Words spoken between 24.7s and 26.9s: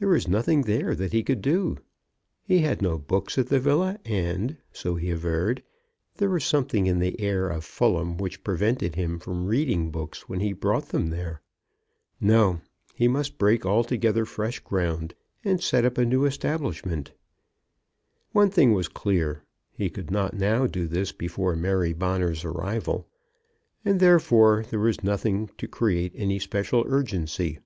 was nothing to create any special